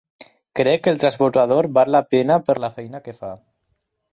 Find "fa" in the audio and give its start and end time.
3.21-3.31